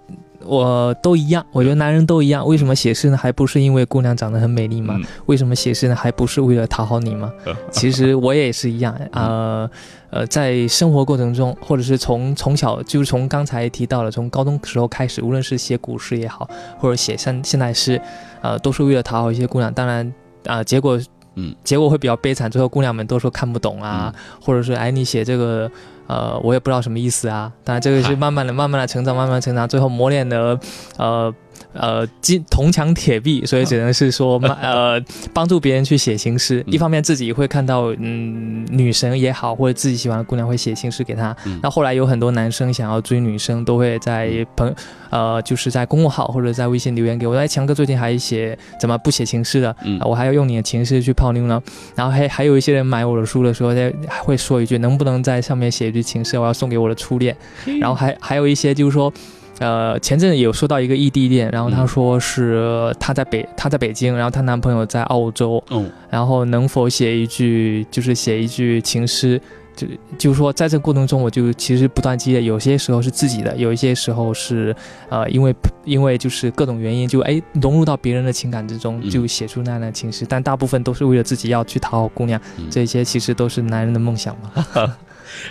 [0.49, 2.45] 我都一样，我觉得男人都一样。
[2.45, 3.15] 为什么写诗呢？
[3.15, 4.99] 还不是因为姑娘长得很美丽吗？
[5.27, 5.95] 为什么写诗呢？
[5.95, 7.31] 还不是为了讨好你吗？
[7.69, 8.99] 其实我也是一样。
[9.11, 9.69] 呃
[10.09, 18.01] 呃，在生活过程中，或者是从从小，就是从刚才提到了，从高中时候开始，无论是写古诗也好，或者写现现代诗，
[18.41, 19.71] 呃，都是为了讨好一些姑娘。
[19.71, 20.11] 当然，
[20.47, 20.99] 啊，结果，
[21.35, 22.49] 嗯，结果会比较悲惨。
[22.49, 25.69] 最后姑娘们都说看不懂啊，或者是哎，你写这个。
[26.09, 27.49] 呃，我也不知道什么意思啊。
[27.63, 30.59] 当然，这个是慢慢的、慢慢的成长，慢慢成长，最后磨练的，
[30.97, 31.33] 呃。
[31.73, 34.99] 呃，金铜墙铁壁，所以只能是说， 呃，
[35.33, 36.63] 帮助别人去写情诗。
[36.67, 41.35] 一方面自己会看到，嗯，女神也好，或者自己喜欢的姑娘会写情诗给她。
[41.61, 44.73] 那后来有很多男生想要追女生，都会在朋，
[45.11, 47.35] 呃，就是在公众号或者在微信留言给我。
[47.35, 49.75] 哎，强哥最近还写怎么不写情诗的？
[50.03, 51.61] 我还要用你的情诗去泡妞呢。
[51.95, 53.69] 然后还还有一些人买我的书的时候，
[54.07, 57.37] 还会说一句，能不能在上面写一句情诗，我要送给我的初恋。
[57.79, 59.13] 然后还还有一些就是说。
[59.59, 69.39] 呃，前阵有说到一个异地恋，然后他说是他在北，他在北京，然后她男朋友在澳洲，嗯，然后能否写一句，就是写一句情诗，
[69.75, 74.73] 就就是说在这个过程中，我就其实不断积累，有些时候是自己的，有一些时候是
[75.09, 84.95] 呃，因为因为就是各种原因，就哎融入到别人的情感之中，就写出那样的情诗，但大部分都是为了自己要去讨好姑娘，这些其实都是男人的梦想嘛。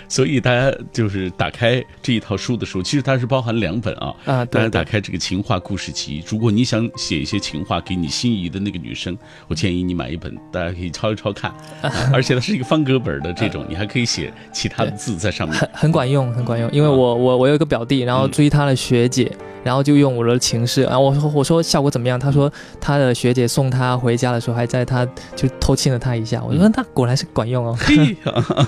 [0.08, 4.14] 所以大家就是打开这一套书的时候，其实它是包含两本啊。
[4.24, 11.52] 啊，大家打开这个情话故事集，如果你想写一些情话给你心仪的那个女生，我建议你买一本，大家可以抄一抄看。
[12.12, 16.70] 而且它是一个方格本的这种，你还可以写其他的字在上面，很很管用，很管用。
[16.72, 19.30] 因为我我我有一个表弟，然后追他的学姐。
[19.64, 22.18] 然后就用我的情诗，然后我说我说效果怎么样？
[22.18, 26.42] 他说他的学姐送他回家的时候，还在他就偷亲了他一下。
[26.42, 27.76] 我说那果然是管用哦。
[27.78, 28.16] 嘿，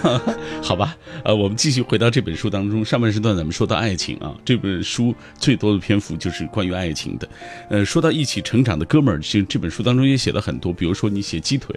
[0.60, 0.94] 好吧，
[1.24, 7.28] 呃，我们继续回到这本书当中，上半时段咱们说到爱情啊，这本书最多的篇幅就是关于爱情的。
[7.68, 11.74] 呃，说到一起成长的哥们儿，其实这本书当中也写了很多，比如说你写鸡腿，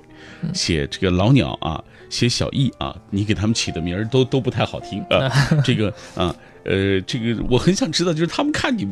[0.53, 5.29] 写这个老鸟啊，写小易啊，你给他们起的名儿都都不太好听啊，
[5.63, 6.35] 这个啊。
[6.65, 8.87] 呃，这个我很想知道，就是他们看你，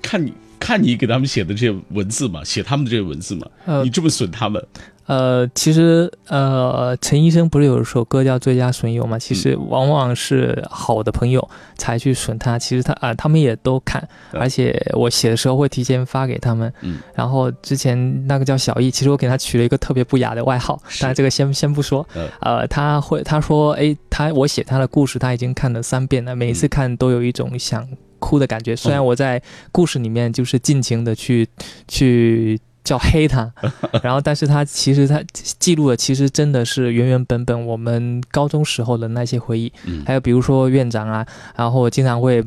[0.00, 3.46] 看你看你给他们写的这些文字嘛，写他们的这些文字嘛，
[3.82, 4.66] 你这么损他们。
[5.06, 9.18] 呃，其实呃，陈医生不是有一首歌叫《最佳损友》嘛？
[9.18, 12.58] 其实往往是好的朋友才去损他。
[12.58, 16.72] 其实他啊，他们也都看，而且我写的时候会提前发给他们。
[16.80, 16.98] 嗯。
[17.14, 22.06] 然后之前那个叫小易，其实我给他取了一个特别不雅的外号，但这个先先不说。
[22.40, 27.86] 呃，他会他说，哎，他我写他的故事，他已经看了三遍了，每一次看都有一种想
[28.18, 28.74] 哭的感觉。
[28.74, 31.46] 虽然我在故事里面就是尽情的去
[31.86, 32.58] 去。
[32.84, 33.50] 叫黑他，
[34.04, 39.72] 然后，但是他其实他记录的其实真的是原原本本我们高中时候的那些回忆，
[40.06, 42.44] 还有比如说院长啊，然后我经常会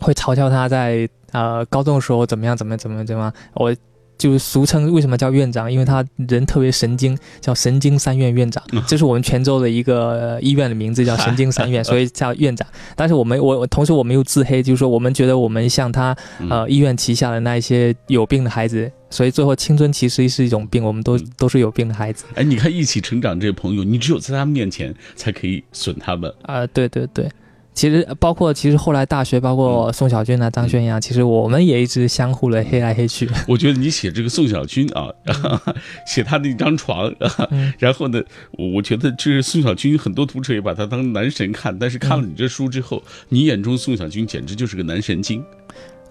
[0.00, 3.74] 会嘲笑他在呃高中的时候怎么样怎么样怎么样怎么样，我。
[4.22, 12.64] 就是俗称为什么叫院长，因为他人特别神经，叫神经三院院长，这是我们泉州的一个医院的名字，叫神经三院，所以叫院长。
[12.94, 16.16] 但是我们我同时我们又自黑，就是说我们觉得我们像他
[16.48, 22.24] 呃医院旗下的那一些有病的孩子，所以最后青春其实是一种病，我们都都是有病的孩子。
[22.36, 26.64] 哎，你看一起成长这些朋友，你只有在他们面前才可以损他们啊！
[26.68, 27.28] 对对对。
[27.74, 33.28] 其实包括其实后来大学，包括宋小军啊、张轩阳，其实我们也一直相互的黑来黑去。
[33.48, 35.08] 我觉得你写这个宋小军啊，
[36.06, 37.12] 写他的一张床，
[37.78, 45.42] 然后呢，我觉得这是宋小军，很多读者也把他当男神看，但是看了你这书之后，你眼中宋小军简直就是个男神经。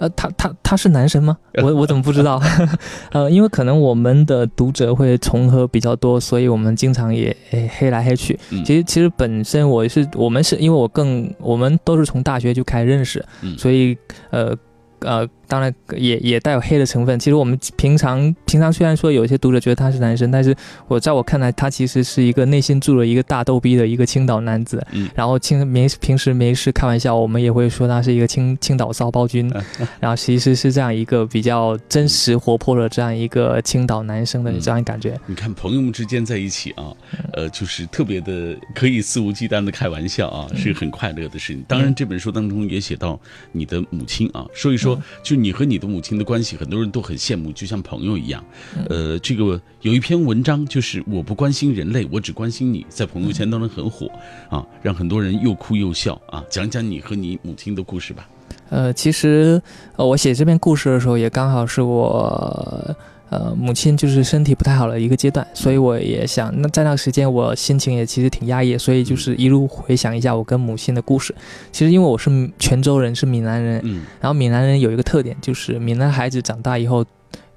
[0.01, 1.37] 呃，他他他是男神吗？
[1.61, 2.41] 我我怎么不知道？
[3.13, 7.35] 呃，因为可能我们的读者会重合比较多，所以我们经常也
[7.77, 8.37] 黑来黑去。
[8.65, 13.23] 其实其实本身我是我们是因为我更我们都是从大学就开始认识，
[13.57, 13.95] 所以
[14.31, 14.57] 呃。
[15.03, 17.19] 呃，当然也也带有黑的成分。
[17.19, 20.55] 其实我们平常平常虽然说有一些读者觉得他是男生，但是
[20.87, 24.81] 我在我看来，他其实是一个内心住了一个大逗逼的一个青岛男子。
[24.93, 25.09] 嗯。
[25.13, 29.51] 然后青没平时没事开玩笑，我们也会说他是一个青青岛骚包君。
[29.99, 35.19] 然后其实是这样一个比较真实活泼的这样一个青岛男生的这样感觉。
[35.25, 36.93] 你看朋友们之间在一起啊，
[37.33, 41.61] 呃，就是特别的可以肆无忌惮的开玩笑啊，是很快乐的事情。
[41.67, 43.19] 当然这本书当中也写到
[43.51, 44.97] 你的母亲啊，说一说。
[45.23, 48.43] 就你和你的母亲的关系，很多人都很羡慕，就像朋友一样。
[48.89, 54.09] 呃，这个有一篇文章，就是我不关心人类，我只关心你，在朋友圈当中很火
[54.49, 56.43] 啊，让很多人又哭又笑啊。
[56.49, 58.27] 讲讲你和你母亲的故事吧。
[58.69, 59.61] 呃，其实
[59.95, 62.95] 呃，我写这篇故事的时候，也刚好是我。
[63.31, 71.33] 呃，母亲就是身体不太好的一个阶段，所以我也想，那在那个时间，我心情也其实挺压抑，所以就是一路回想一下我跟母亲的故事。
[71.71, 77.05] 其实因为我是泉州人，是闽南人，嗯，然后闽南人有一个特点，就是闽南孩子长大以后，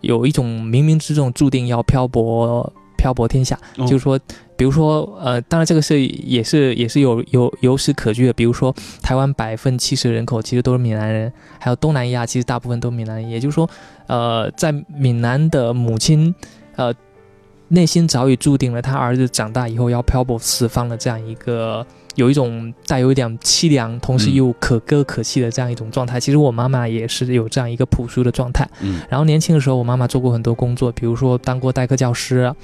[0.00, 2.72] 有一种冥冥之中注定要漂泊。
[3.04, 4.18] 漂泊天下，就是说，
[4.56, 8.32] 比如说，呃，当然这个是也是也是有有有史可据的。
[8.32, 13.28] 比如说，台湾百分七十人口其实都是闽南人，还有东南亚其实大部分都闽南人。
[13.28, 13.68] 也就是说，
[14.06, 16.34] 呃，在闽南的母亲，
[16.76, 16.94] 呃，
[17.68, 21.86] 内心早已注定了他儿子长大以后要漂泊四方的这样一个。
[22.14, 26.20] 有一种带有一点凄凉，同时又可歌可泣的这样一种状态。
[26.20, 28.64] 其实我妈妈也是有这样一个朴素的状态。
[28.82, 32.54] 嗯，然后年轻的时候，我妈妈做过很多工作，比如说当过代课教师，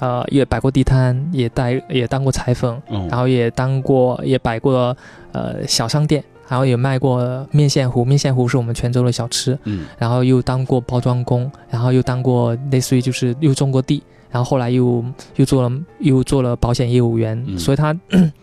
[0.00, 4.96] 呃，也摆过地摊，也带也当过裁缝，然后也当过也摆过
[5.32, 9.56] 呃小商店，然后也卖过面线糊，面线糊是我们泉州的小吃。
[9.64, 14.02] 嗯，然后又当过包装工，然后又当过类似于就是又种过地。
[14.32, 17.92] 然后后来又又做了又做了保险业务员，所以他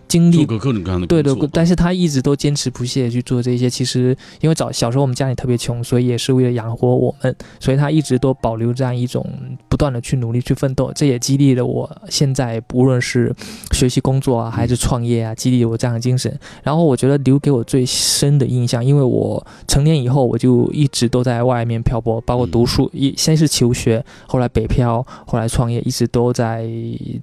[0.07, 3.69] 经历各种各样的对对，但是他一直都坚持不懈去做这些。
[3.69, 9.25] 其实因为早小时候我们家里特别穷，所以也是为了养活我们，所以他一直都保留这样一种
[9.69, 10.91] 不断的去努力去奋斗。
[10.93, 13.33] 这也激励了我现在无论是
[13.71, 16.37] 学习工作啊，还是创业啊，激励我这样的精神。
[16.63, 25.77] 然后我觉得留给我最深的印象，因为我成年以后我就一直都在外面漂泊，包括读书，一先是求学，后来北漂，后来创业。
[25.87, 26.67] 一直都在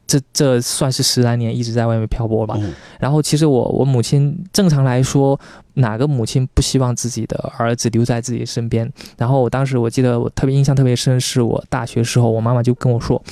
[0.07, 2.59] 这，这算是十来年一直在外面漂泊吧。
[3.01, 5.39] 然后，其实我我母亲正常来说，
[5.75, 8.91] 哪个母亲不希望自己的儿子留在自己身边？
[9.17, 13.23] 然后，我当时我记得我特别印象特别深，是我大学时候，我妈妈就跟我说：“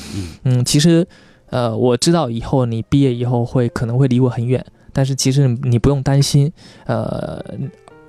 [0.44, 1.06] 嗯，其实，
[1.50, 6.52] 呃，我知道以后你毕业以后会可能会离我很远，但是其实你不用担心，
[6.86, 7.42] 呃，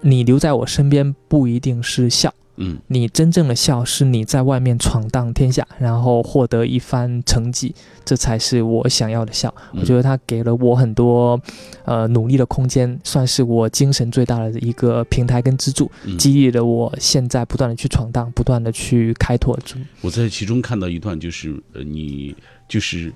[0.02, 7.74] 你留在我身边不一定是笑。”嗯，你真正的笑是你在外面闯荡天下，然后获得一番成绩，
[8.06, 9.54] 这才是我想要的笑。
[9.74, 11.40] 我觉得他给了我很多，
[11.86, 15.90] 呃，努力的空间，算是我精神最大的一个平台跟支柱，
[16.20, 19.58] 激励了我现在不断的去闯荡，不断的去开拓。
[20.02, 22.36] 我在其中看到一段，就是呃，你
[22.68, 23.12] 就是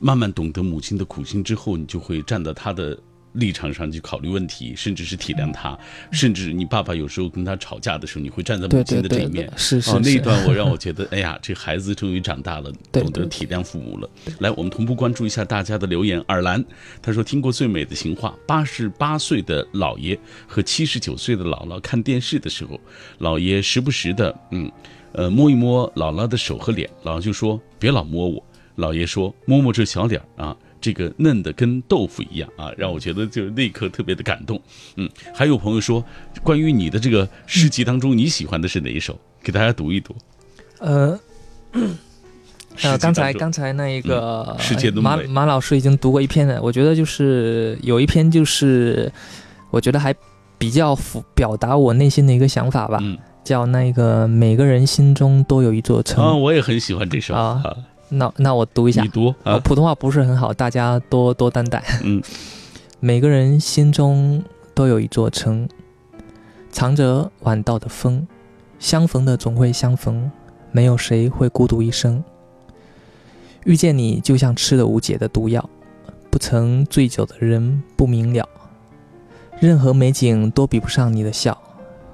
[0.00, 2.98] 慢慢懂得母亲的苦心之后，你就会站在他的。
[3.32, 5.78] 立场上去考虑问题，甚至是体谅他，
[6.10, 9.50] 甚至你爸爸有时候跟他吵架的时候，你会站在母亲的这一面。
[9.56, 9.98] 是是。
[10.00, 14.10] 那一段我让我觉得，哎呀，这孩子终于长大了， 懂得体谅父母了。
[14.40, 16.22] 来，我们同步关注一下大家的留言。
[16.28, 16.62] 尔兰
[17.00, 22.78] 他说听过最美的情话：八十八岁的姥爷和七十九岁的姥姥看电视的时候，
[23.20, 24.70] 姥爷时不时的嗯
[25.12, 28.44] 呃摸一摸姥姥的手和脸，姥姥就说别老摸我。
[28.76, 30.56] 姥爷说摸摸这小脸啊。
[30.82, 34.60] 这个嫩的跟豆腐一样啊，让我觉得就是那一刻特别的感动。
[34.96, 36.04] 嗯，还有朋友说，
[36.42, 39.18] 关于你的这个诗集当中，你喜欢的是哪一首？
[39.42, 40.14] 给大家读一读。
[40.80, 41.18] 呃，
[42.82, 49.10] 呃，刚才刚才那一个世界马马老师已经读过一篇了，我觉得就是有一篇就是，
[49.70, 50.14] 我觉得还
[50.58, 52.98] 比较符表达我内心的一个想法吧。
[53.00, 56.24] 嗯，叫那个每个人心中都有一座城。
[56.24, 57.76] 啊，我也很喜欢这首啊啊，
[58.14, 61.82] 那那我读一下你，读呃，啊，普通话不是很好，大家多多担待。
[62.04, 62.22] 嗯，
[63.00, 64.42] 每个人心中
[64.74, 65.66] 都有一座城，
[66.70, 68.26] 藏着晚到的风，
[68.78, 70.30] 相逢的总会相逢，
[70.72, 72.22] 没有谁会孤独一生。
[73.64, 75.70] 遇见你就像吃了无解的毒药，
[76.30, 78.46] 不曾醉酒的人不明了。
[79.58, 81.56] 任何美景都比不上你的笑，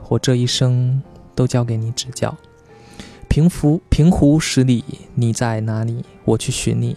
[0.09, 1.03] 我这一生
[1.35, 2.37] 都交给你指教。
[3.29, 4.83] 平湖平湖十里，
[5.15, 6.03] 你在哪里？
[6.25, 6.97] 我去寻你。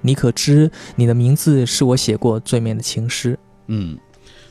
[0.00, 3.38] 你可知你的名字是我写过最美的情诗？
[3.66, 3.98] 嗯，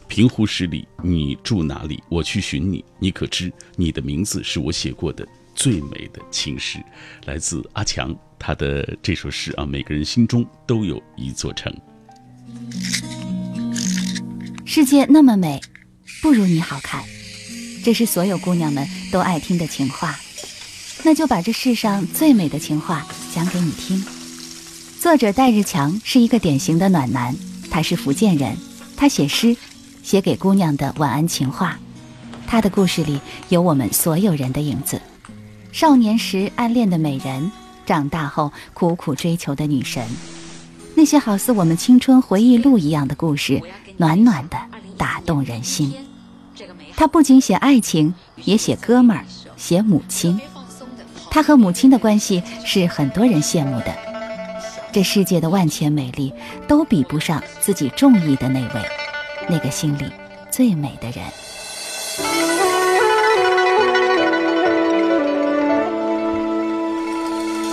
[0.08, 2.04] 平湖十里，你住哪里？
[2.10, 2.84] 我去寻你。
[3.00, 6.84] 你可知你的名字是我写过的最美的情诗？
[7.26, 11.74] 来自阿强，他的这首诗啊，每个人心中都有一座城。
[14.66, 15.62] 世界那么美，
[16.22, 17.04] 不如你好看。
[17.84, 20.18] 这是所有姑娘们都爱听的情话，
[21.06, 24.04] 那就把这世上最美的情话讲给你听。
[24.99, 27.36] 作者戴日强是一个典型的暖男，
[27.70, 28.56] 他是福建人，
[28.95, 29.56] 他写诗，
[30.01, 31.78] 写给姑娘的晚安情话。
[32.47, 35.01] 他的故事里有我们所有人的影子：
[35.74, 37.51] 少年时暗恋的美人，
[37.86, 40.08] 长大后苦苦追求的女神。
[40.95, 43.62] 那些好似我们青春回忆录一样的故事，
[43.97, 44.58] 暖暖的
[44.97, 45.93] 打动人心。
[46.95, 48.14] 他不仅写爱情，
[48.45, 49.26] 也写哥们儿，
[49.58, 50.39] 写母亲。
[51.34, 53.92] 他和母亲的关系是很多人羡慕的。
[54.92, 56.32] 这世界的万千美丽，
[56.68, 58.82] 都比不上自己中意的那位，
[59.50, 60.04] 那个心里
[60.52, 61.26] 最美的人。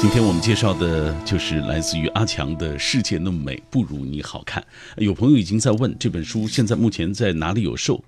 [0.01, 4.65] 今天我们介绍的就是来自于阿强的《世界那么美，不如你好看》。
[5.05, 8.03] 有朋友已经在问这本书现在目前在哪里有售？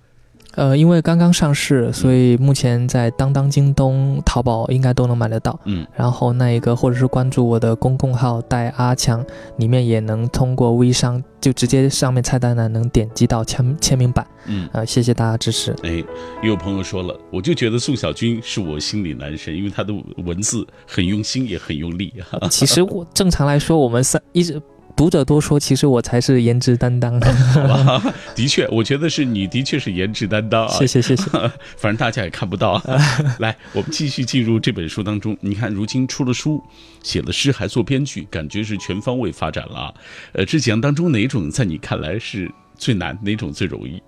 [0.54, 5.58] 呃，因为刚刚上市，所以目前在当当、京东、淘宝应该都能买得到。
[5.64, 9.24] 嗯，然后那一个，或者是关注我的公共号“带阿强”，
[9.56, 14.26] 里面也能通过微商，就直接上面菜单栏能点击到签签名版。
[14.46, 15.74] 嗯，呃，谢谢大家支持。
[15.84, 15.90] 哎，
[16.42, 19.94] 也有朋友说了，我就觉得宋小军是我心里男神，因为他的
[20.24, 22.12] 文字很用心，也很用力。
[22.30, 24.60] 哈 其实我正常来说，我们三一直
[24.94, 27.20] 读者多说，其实我才是颜值担当。
[27.20, 30.68] 好吧，的确，我觉得是你的确是颜值担当啊。
[30.68, 31.24] 谢谢谢谢。
[31.76, 32.80] 反正大家也看不到。
[33.40, 35.36] 来，我们继续进入这本书当中。
[35.40, 36.62] 你看，如今出了书，
[37.02, 39.94] 写了诗，还做编剧，感觉是全方位发展了啊。
[40.32, 44.02] 呃，这几样当中哪种在你看来是最难，哪种最容易？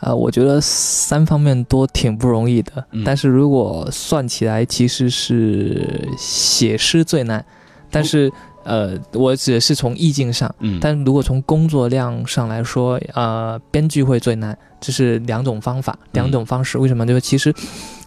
[0.00, 7.44] 啊、我觉得三方面都挺不容易的，嗯但是如果算起来，其实是写诗最难。
[7.90, 8.30] 但是，
[8.64, 16.76] 呃，我指的是从意境上，嗯，但如果从工作量上来说，呃，编剧会最难，这是两种方法，两种方式。
[16.78, 17.06] 为什么？
[17.06, 17.54] 就是其实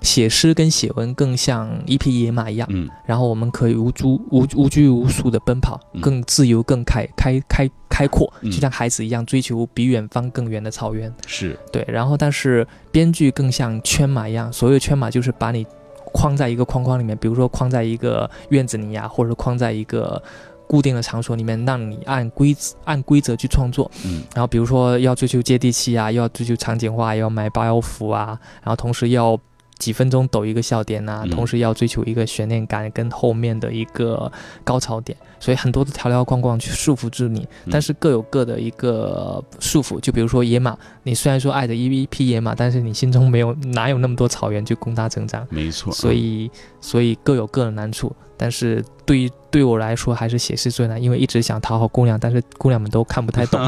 [0.02, 11.12] 写诗跟写文更像一匹野马一样，嗯然后我们可以无拘无无拘无束的奔跑嗯，更自由、更开开开开阔，嗯就像孩子一样追求比远方更远的草原。
[11.26, 15.66] 是，对，然后但是编剧更像圈马一样，所谓圈马就是把你
[16.14, 20.22] 框在一个框框里面，比如说框在一个院子里呀，或者框在一个
[20.68, 23.90] 固定的场所里面，让你按规则按规则去创作。
[24.06, 29.38] 嗯然后比如说要追求接地气啊，又要追求场景化，又要买包服啊，然后同时要
[29.82, 34.32] 几分钟抖一个笑点啊，嗯同时要追求一个悬念感跟后面的一个
[34.64, 40.00] 高潮点，所以很多的条条框框去束缚住你，嗯但是各有各的一个束缚。
[40.00, 45.92] 就比如说野马，你虽然说爱着一匹野马，但是你心中没有哪有那么多草原去供它成长，没错。
[45.92, 48.16] 所以所以各有各的难处。
[48.38, 53.60] 但是对于对我来说，还是写诗最难，因为一直想讨好姑娘，但是姑娘们都看不太懂。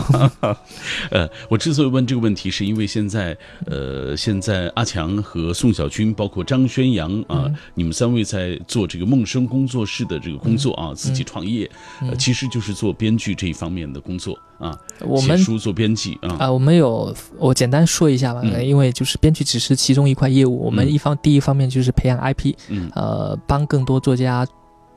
[1.11, 11.69] 呃，我之所以问这个问题，是因为现在，呃，现在阿强和宋小军，包括张宣阳啊，嗯你们三位在做这个梦生工作室的这个工作啊，自己创业，
[12.01, 24.47] 呃，嗯其实就是做编剧这一方面的工作啊，我们写书做编辑啊，啊、我们有，我简单说一下吧，嗯因为就是编剧只是其中一块业务，我们嗯一方、第一方面就是培养 IP，嗯呃，帮更多作家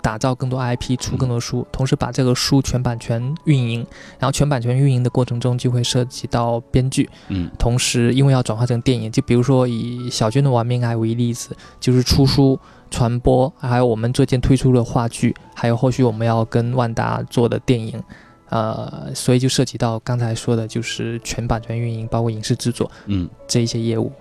[0.02, 3.86] 打造更多 IP，出更多书，同时把这个书全版权运营，
[4.18, 12.58] 然后全版权运营的过程中就会涉及到编剧，嗯同时因为要转化成电影，就比如说以小娟的《玩命爱》为例子，就是出书。
[12.88, 18.00] 传播，还有我们最近推出的话剧，还有后续我们要跟万达做的电影，
[18.48, 23.28] 呃，所以就涉及到刚才说的，就是全版权运营，包括影视制作嗯。
[23.48, 24.12] 这一些业务。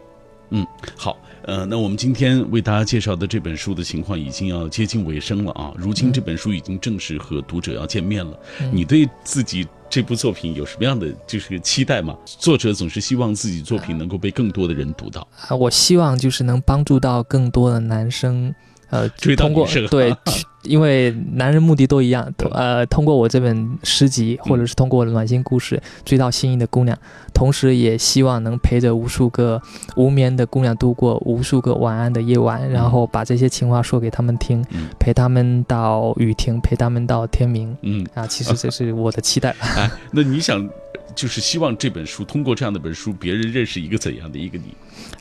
[0.49, 0.65] 嗯
[0.97, 1.15] 好，
[1.45, 5.71] 呃，那我们今天为大家介绍的这本书的情况已经要接近尾声了啊。
[5.77, 8.39] 如今嗯这本书已经正式和读者要见面了。
[8.61, 12.17] 嗯你对自己这部作品有什么样的就是期待吗？
[12.25, 15.27] 作者总是希望自己作品能够被更多的人读到。
[15.47, 18.53] 啊，我希望就是能帮助到更多的男生，
[18.89, 20.15] 呃，追通过对，
[20.63, 26.97] 因为男人目的都一样，呃，通过我这本诗集，或者是通过我的暖心故事追到心仪的姑娘，
[27.33, 29.61] 同时也希望能陪着无数个
[29.95, 37.75] 无眠的姑娘度过无数个晚安的夜晚，然后把这些情话说给他们听，嗯陪他们到雨停，陪他们到天明。
[37.81, 39.55] 嗯，啊，其实这是我的期待。
[39.77, 40.67] 哎，那你想，
[41.13, 44.73] 就是希望这本书通过这样的本书，别人认识一个怎样的一个你？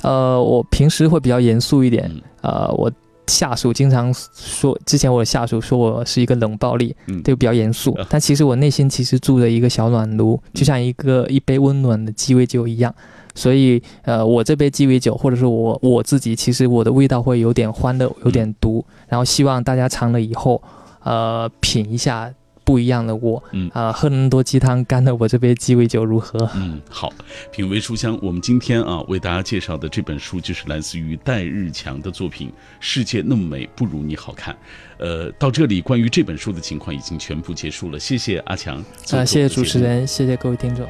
[0.02, 2.90] 呃，我平时会比较严肃一点嗯，呃，我
[3.26, 8.06] 下属经常说，之前我的下属说我是一个冷暴力，嗯，对，比较严肃啊。
[8.10, 12.94] 但其实我内心其实住着一个小暖炉，就像一个一杯温暖的鸡尾酒一样。
[13.36, 18.84] 所以，呃，我这杯鸡尾酒，或者是我我自己，其实我的味道会有点欢乐，有点毒。
[19.08, 20.62] 然后希望大家尝了以后，
[21.02, 22.32] 呃，品一下
[22.64, 26.50] 不一样的我，嗯啊、喝那么多鸡汤，干了我这杯鸡尾酒如何？
[26.56, 27.12] 嗯，好，
[27.52, 28.18] 品味书香。
[28.22, 32.48] 我们今天啊为大家介绍的这本书就是来自于戴日强的作品
[32.80, 34.54] 《世界那么美，不如你好看》。
[34.96, 37.98] 呃，到这里关于这本书的情况已经全部结束了。
[37.98, 39.54] 谢谢阿强，啊、客谢谢。
[39.54, 40.86] 主持人，谢谢各位听众。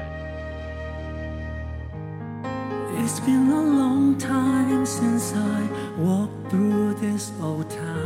[2.96, 5.68] It's been a long time since I
[6.00, 8.03] walked through this old town.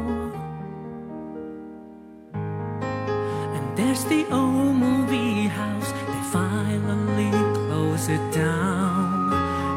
[3.57, 7.31] And there's the old movie house, they finally
[7.67, 9.33] close it down.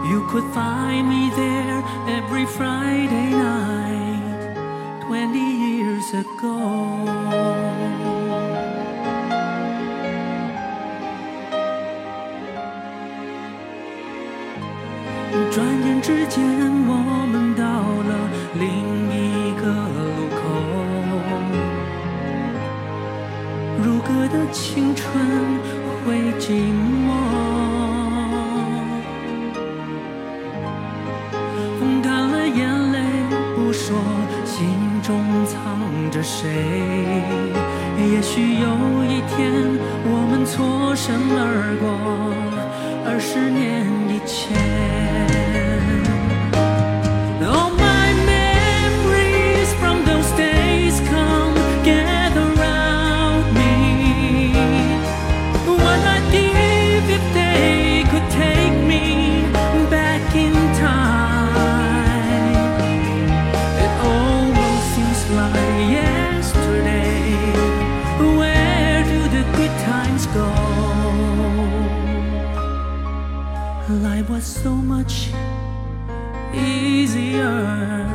[0.10, 4.56] You could find me there every Friday night,
[5.08, 7.92] 20 years ago.
[15.56, 16.44] “转眼之间，
[16.86, 16.92] 我
[17.32, 18.12] 们到了
[18.56, 18.68] 另
[19.08, 19.64] 一个
[19.96, 20.38] 路口。
[23.82, 25.02] 如歌的青春
[26.04, 26.52] 会寂
[27.08, 27.08] 寞，
[31.80, 33.00] 风干了眼泪
[33.56, 33.96] 不说，
[34.44, 34.68] 心
[35.02, 35.56] 中藏
[36.12, 36.52] 着谁？
[38.12, 38.68] 也许有
[39.06, 39.54] 一天
[40.04, 41.88] 我们错身而过，
[43.10, 45.35] 二十年以前。
[74.66, 75.30] So much
[76.52, 78.10] easier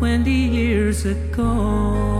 [0.00, 2.10] 20 years ago.“